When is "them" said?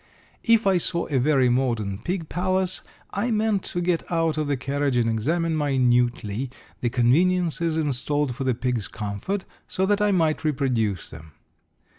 11.09-11.33